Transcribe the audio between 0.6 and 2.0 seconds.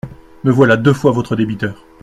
deux fois votre débiteur.